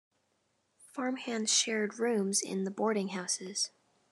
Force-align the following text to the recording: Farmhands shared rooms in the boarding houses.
Farmhands 0.95 1.53
shared 1.53 1.99
rooms 1.99 2.41
in 2.41 2.63
the 2.63 2.71
boarding 2.71 3.09
houses. 3.09 3.69